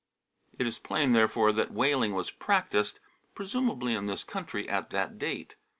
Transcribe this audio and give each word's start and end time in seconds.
It 0.57 0.65
is 0.65 0.79
plain, 0.79 1.13
therefore, 1.13 1.51
that 1.51 1.69
whaling 1.69 2.15
was 2.15 2.31
practised, 2.31 2.99
presumably 3.35 3.93
in 3.93 4.07
this 4.07 4.23
country, 4.23 4.67
at 4.67 4.89
that 4.89 5.19
date. 5.19 5.57